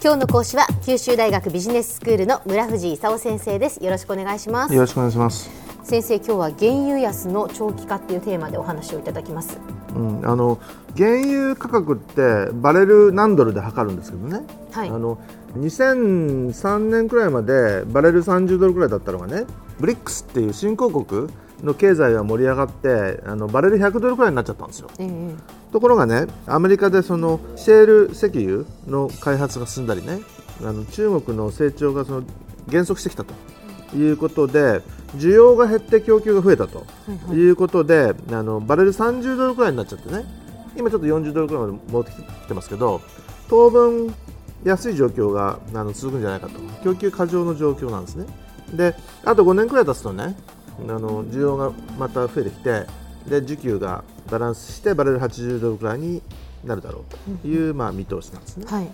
[0.00, 3.84] 今日の講師は九州大学ビジネススクールの村藤勲先生です。
[3.84, 4.74] よろしくお願いします。
[4.74, 5.50] よろしくお願いします。
[5.82, 9.58] 先生今日は原油安の長期化っていうテーマでお話をいただきます。
[9.96, 10.60] うん、あの
[10.96, 15.18] 原油価格ってバレル何ドルで測るんですけどね、はい、あの
[15.56, 19.46] 2003年くらいまでバレル30ドルくらいだったのがね
[19.80, 21.28] ブリックスっていう新興国
[21.62, 25.36] の経済が盛り上がってあのバレル100ドルくらいになっちゃったんですよ、えー、
[25.72, 30.20] ところがねアメリカでそのシェール石油の開発が進んだりね
[30.60, 32.22] あの中国の成長がその
[32.68, 33.34] 減速してきたと
[33.96, 34.82] いうことで
[35.16, 36.84] 需要が減って供給が増えたと
[37.32, 40.24] いうことで、はいはい、あのバレル30ドルくらいになっちゃってね
[40.76, 43.00] 今ちょっと40ドルくらいまで戻ってきてますけど
[43.48, 44.14] 当分
[44.64, 46.58] 安い状況があの続くんじゃないかと。
[46.82, 48.26] 供給過剰の状況なんですね。
[48.74, 48.94] で
[49.24, 50.36] あと5年くらい経つとね
[50.80, 52.86] あの需要がまた増えてきて
[53.28, 56.22] で需給がバランスしてバレル80ドルくらいに
[56.64, 57.38] なるだろう。
[57.38, 58.66] という、まあ、見通しなんですね。
[58.68, 58.88] はい。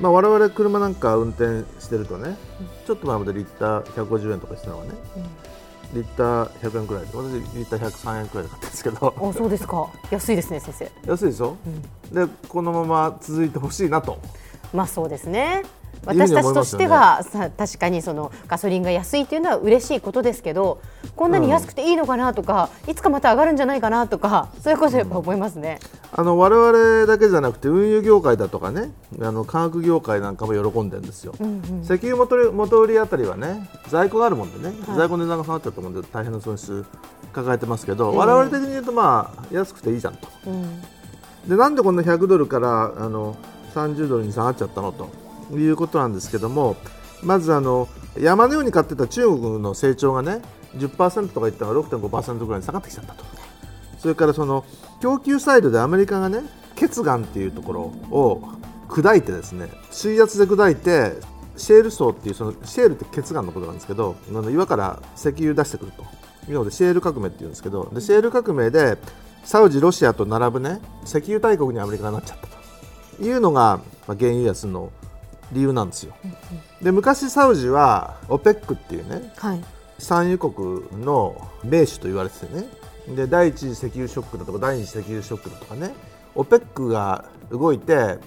[0.00, 2.36] まあ、我々車なんか運転してるとね、
[2.86, 4.90] ちょっと前までリッター150円とかしてたのがね、
[5.92, 9.14] リッター100円くらいで私リッター103円くらいで買ったんですけど。
[9.16, 9.88] あそうですか。
[10.10, 11.10] 安いですね先生。
[11.10, 11.56] 安いでしょ、
[12.12, 14.18] うん、でこのまま続いてほしいなと。
[14.72, 15.62] まあそうですね
[16.06, 20.80] 私たちとしては、ね、確かにそのガソリンが安いというのは嬉しいことですけど
[21.16, 25.78] こんなに安くていいのかなとか、うん、いつかまた上がるんじゃないかなとか そういうことやっぱ思いますね、
[26.12, 36.84] うん、あの我々だけじゃなくて運輸業界だとかねあの化学業界なんかも喜んでるんですよ、うんうん、石油元元売りあたりはね在庫があるもんでね、はい、在庫の値段が下がったと思うんで大変な損失
[37.32, 40.80] 抱えてますけど、えー、我々的に言うとまあ安くていいじゃんと、うん、
[41.48, 43.36] でなんでこんな100ドルからあの
[43.74, 46.76] 30ドルに下がっちゃったのということなんですけども
[47.22, 50.42] まずあの山のように買ってた中国の成長がね
[50.76, 53.24] 10%とかいったのが6.5%ぐらいに下がってきちゃったと。
[53.98, 54.64] それからその
[55.00, 56.40] 供給サイドでアメリカがね
[56.76, 58.42] 血岩っていうところを
[58.88, 61.12] 砕いてですね水圧で砕いて
[61.56, 66.02] シェール層っていうそのシェールって血岩のことなんですけどあの岩から石油出してくると
[66.50, 68.98] いうのでシェール革命っていうんですけどでシェール革命で
[69.44, 72.46] サウジ、ロシアと並ぶね石油大国にアメリカがなっちゃった
[73.16, 74.90] というのが、まあ、原油安の
[75.52, 76.14] 理由なんですよ。
[76.82, 79.64] で昔サウジは OPEC っていうね、はい、
[79.98, 82.66] 産油国の名手と言われててね。
[83.16, 85.92] で第一次石油ショックだとか第二次石油ショックだとかね
[86.34, 88.18] OPEC が動いて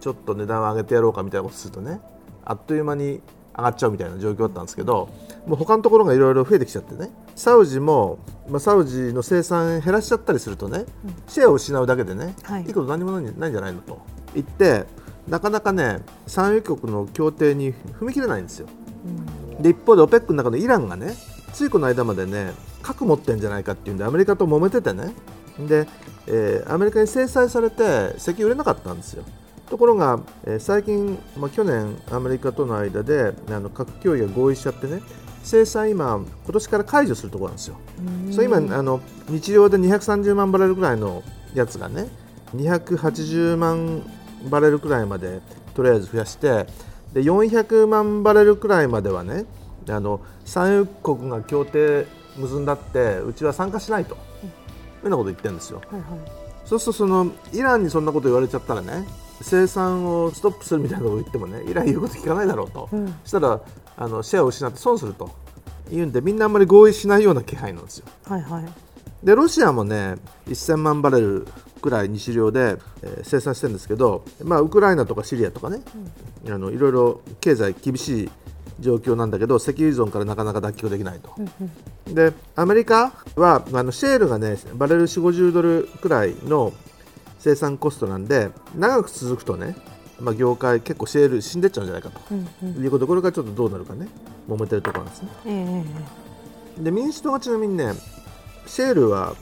[0.00, 2.00] ちょっと値段を上げてやろうかみたいなことするとね
[2.44, 3.20] あっという間に
[3.56, 5.08] 上がっちゃうみたいな状況だったんですけど
[5.46, 7.10] もう他のところがいろいろ増えてきちゃってね。
[7.34, 10.84] サウジも、まあ、サウジの生産減らしちゃったりするとね、
[11.26, 13.98] シェアを失うだけでね、はい、いいこと何もないんじゃないのと
[14.34, 14.84] 言って
[15.30, 18.66] なかなかね産油国の協定に踏み切れないんですよ。
[19.60, 21.14] で一方で OPEC の中のイランがね
[21.52, 22.52] ついこの間までね
[22.82, 25.14] 核持ってんじゃないかっていうんでアメリカと揉めててね
[25.58, 25.86] で、
[26.26, 29.24] えー、アメリカに制裁されて石油売れなかったんですよ。
[29.68, 35.00] ところが、えー、最近、まあ、去年アメリカとの間であの核協議が合意しちゃってね
[35.44, 37.76] 制裁今今年から解除するところなんですよ。
[38.32, 41.22] そう今あの日量で230万バレルぐらいの
[41.54, 42.08] やつがね
[42.56, 44.02] 280万
[44.48, 45.40] バレルくらいまで
[45.74, 46.66] とりあえず増やして
[47.12, 49.44] で400万バレルくらいまではね
[49.88, 52.06] あの産油国が協定
[52.36, 54.56] 結んだってうちは参加しないと、うん、いうよ
[55.04, 56.08] うなこと言ってるんですよ、はいはい、
[56.64, 59.06] そうするとそのイランにそんなこと言われちゃったらね
[59.42, 63.60] 生産をストップするみたいなことを言ってもねイラン言うこと聞かないだろうと、うん、そしたら
[63.96, 65.30] あのシェアを失って損すると。
[65.90, 68.06] いうんでみんなあんまり合意しないような気配なんですよ。
[68.24, 68.64] はいはい、
[69.24, 71.46] でロシアもね1000万バレル
[71.80, 75.80] くらい日量で、えー、生産してるんですけど、まあ、ウクライナとかシリアとかね、
[76.44, 78.30] うん、あのいろいろ経済厳しい
[78.80, 81.34] 状況なんだけど石油依存からなかなか脱却できないと、
[82.06, 86.72] うん、でアメリカはあのシェールがねバレル4 5 0ドルくらいの
[87.38, 89.76] 生産コストなんで長く続くとね、
[90.18, 94.08] まあ、業界結構シェール死んでっちゃうんじゃないかと、うんうん、いうことこれがちょっとどうなるかね
[94.48, 97.92] 揉めてるところなんですね、えー、で民主党がちなみにね
[98.66, 99.34] シェールは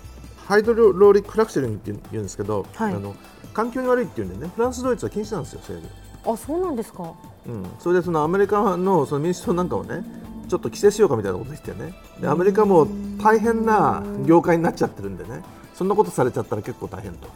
[0.49, 3.15] ハイドローリックフラクチャリングって言うんですけど、はい、あの
[3.53, 5.83] 環境に悪いっていうんでねフランスドイツは禁止なんですよセール
[6.25, 7.13] あそうなんですか、
[7.47, 10.03] うん、それでそのアメリカのその民主党なんかをね
[10.49, 11.93] ちょっと規制しようかみたいなこと言ってね。
[12.19, 12.89] でアメリカも
[13.23, 15.43] 大変な業界になっちゃってるんでね。
[15.75, 17.29] そんなことされちゃったら結構大変と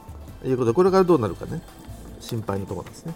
[0.48, 0.70] いうこと。
[0.70, 1.60] でこれからどうなるかね。
[2.20, 3.14] 心配なところですね。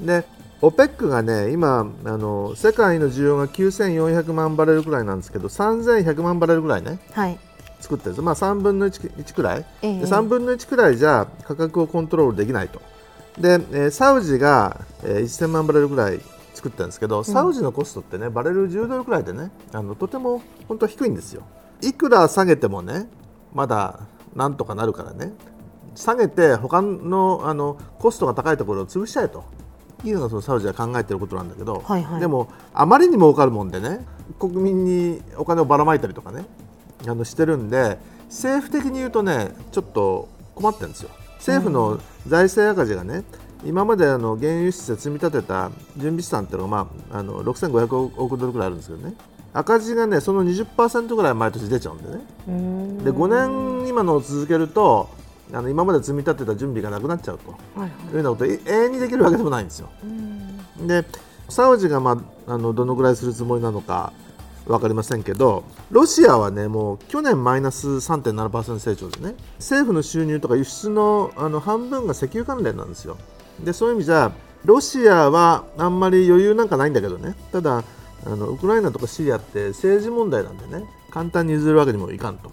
[0.00, 0.24] で
[0.62, 7.38] OPEC がね今あの世界の需要が9400万バレルくらいなんですけど3100万バレルぐらいね、はい、
[7.84, 12.80] 作ってるんです、まあ、3分の 1, 1くらい、えー、3分の1くらいじゃ価格をコントロールできないと。
[13.38, 16.20] で、えー、サウジが、えー、1000万バレルぐらい
[16.54, 21.42] 作ってるんですけど、サウジのコストってねバレル10ドルくらいでねあのとても本当は低いんですよ。
[21.82, 23.08] いくら下げてもね
[23.52, 24.00] まだ
[24.34, 25.32] なんとかなるからね。
[25.94, 29.44] 下げて他のあのコストが高いところを潰しちゃえと
[30.04, 34.06] いうのがそのサウジが考えていることなんだけど、はいはい、でもあまりに儲かるもんでね
[34.38, 36.46] 国民にお金をばらまいたりとかね
[37.08, 37.98] あのしてるんで
[38.28, 41.10] 政府的に言うとねちょっと困ってるんですよ。
[41.38, 43.22] 政府の財政赤字がね、
[43.64, 49.14] 今まであの原油輸出で積み立てた準備資産っていうのが、まあ、あの6500億ドルぐらいあるんですけどね。
[49.52, 53.04] 赤字がねその20%ぐらい毎年出ちゃうんでね。
[53.04, 55.08] で5年今のを続けると
[55.52, 59.88] あの今まで積み立てた準備がなくなっちゃうと、はいはい、いうようなこと永遠にできるわけでもないんですよ。
[60.80, 61.04] で
[61.48, 64.12] サウジが、まあ、あのどのぐらいするつもりなのか
[64.66, 73.18] 分かりませんけどロシアはねもう去年マイナス3.7%成長でね政府の収入とか輸出のあの半分が石油関連なんですよ。
[73.62, 74.32] でそういう意味じゃ
[74.64, 77.84] ロシアはあんまり余裕なんかないんだけどねただ
[78.26, 82.50] あのウクライナとかシリアって政治問題なんでね簡単に譲るわけにもいかんと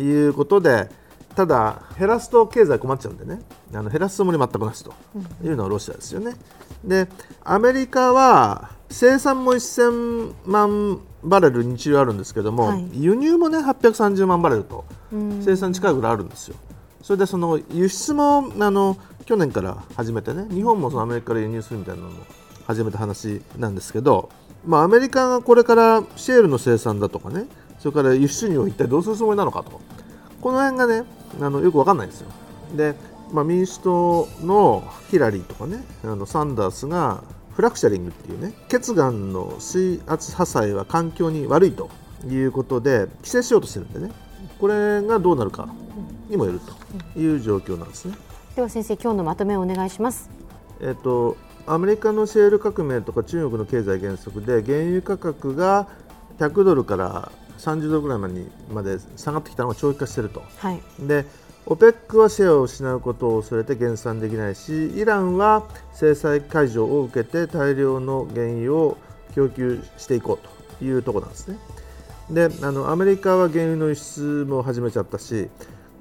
[0.00, 0.88] いうことで
[1.34, 3.42] ただ減らすと経済困っちゃうんでね
[3.74, 4.94] あの減らすつもり全くなしと
[5.44, 6.34] いうのはロシアですよね。
[6.82, 7.08] で
[7.44, 14.84] アメリカは生産も1000万バレル日量あるんですけども、はい、輸入もね830万バレルと
[15.44, 16.56] 生産近いぐらいあるんですよ。
[17.02, 18.96] それでその輸出もあの
[19.26, 22.16] 去年から始めてね日本もそのアメリカから輸入するみたいなのも
[22.66, 24.30] 始めた話なんですけど、
[24.64, 27.46] まあ、アメリカがこれからシェールの生産だとかね
[27.78, 29.80] それから輸出入を一体どうするつもりなのかと
[30.40, 31.04] この辺がね
[31.40, 32.28] あのよく分かんないんですよ。
[32.74, 32.94] で、
[33.32, 37.22] まあ、民主党のヒラリーとかねあのサンダースが
[37.56, 41.88] フラクシャリングっていうね血がんの水圧破砕は環境に悪いと
[42.26, 44.10] いうことで規制しようとしてるんでね
[44.60, 45.66] これがどうなるか
[46.28, 46.60] にもよる
[47.14, 48.14] という状況なんですね。
[48.54, 50.28] では先生今日のまとめをお願いします。
[50.80, 51.36] えっと
[51.66, 55.88] アメリカのシェール革命とか中国の経済減速で原油価格が
[56.38, 61.24] 100ドルから30度ぐらいまでまで下がってきたのが長期化していると、はい、で
[61.66, 68.98] OPEC はシェアを失うことを恐れて減産できないしイランは制裁解除を受けて大量の原油を
[69.34, 71.58] 供給していこうというところなんですね。
[72.30, 75.48] であのアメリカは原油の輸出も始めちゃったし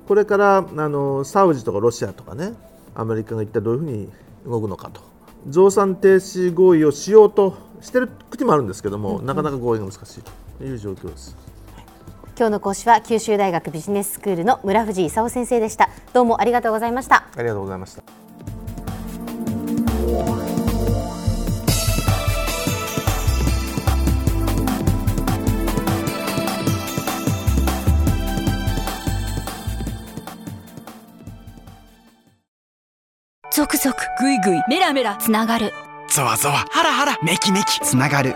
[0.07, 2.53] これからあのサウジとかロシアとかね
[2.93, 4.09] アメリカが一体どういうふうに
[4.45, 5.01] 動くのかと
[5.47, 10.21] 増産停止合意をしようとしてる国もあるんですけども、うん、なかなか合意が難しい
[10.57, 11.54] という状況です。
[12.37, 15.89] 今日の講師は九州大学ビジネススクールの村藤勲先生でした。
[16.11, 17.27] どうもありがとうございました。
[17.33, 18.03] ありがとうございました。
[33.53, 35.71] 続々ぐいぐいメラメラつながる。
[36.09, 38.35] ゾワゾワハラハラメキメキつながる